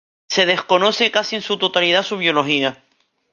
[0.29, 2.81] Se desconoce casi en su totalidad su biología.